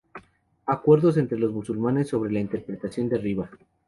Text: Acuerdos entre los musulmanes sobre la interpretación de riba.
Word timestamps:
Acuerdos 0.65 1.17
entre 1.17 1.37
los 1.37 1.53
musulmanes 1.53 2.07
sobre 2.09 2.31
la 2.31 2.39
interpretación 2.39 3.07
de 3.07 3.19
riba. 3.19 3.51